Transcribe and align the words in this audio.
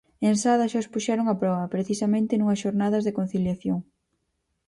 En 0.27 0.35
Sada 0.43 0.69
xa 0.71 0.79
os 0.83 0.91
puxeron 0.93 1.25
a 1.29 1.35
proba, 1.41 1.71
precisamente 1.75 2.33
nunhas 2.35 2.61
xornadas 2.63 3.03
de 3.07 3.15
conciliación. 3.19 3.79